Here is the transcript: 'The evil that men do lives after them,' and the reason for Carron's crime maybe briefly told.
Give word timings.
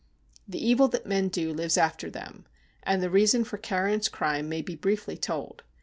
'The 0.53 0.57
evil 0.57 0.87
that 0.87 1.05
men 1.05 1.27
do 1.27 1.53
lives 1.53 1.77
after 1.77 2.09
them,' 2.09 2.45
and 2.81 3.03
the 3.03 3.09
reason 3.11 3.43
for 3.43 3.59
Carron's 3.59 4.09
crime 4.09 4.49
maybe 4.49 4.75
briefly 4.75 5.15
told. 5.15 5.61